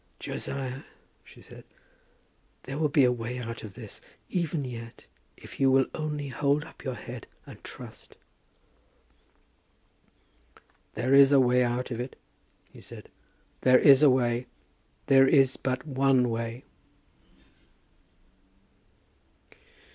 [0.19, 0.81] "Josiah,"
[1.23, 1.63] she said,
[2.63, 5.05] "there will be a way out of this, even yet,
[5.37, 8.15] if you will only hold up your head and trust."
[10.95, 12.15] "There is a way out of it,"
[12.73, 13.09] he said.
[13.61, 14.47] "There is a way.
[15.05, 16.63] There is but one way."